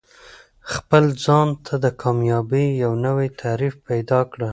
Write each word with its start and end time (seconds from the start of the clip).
خپل 0.73 1.03
ځان 1.25 1.47
ته 1.65 1.73
د 1.83 1.85
کامیابۍ 2.01 2.67
یو 2.83 2.93
نوی 3.05 3.27
تعریف 3.41 3.75
پیدا 3.89 4.19
کړه. 4.31 4.49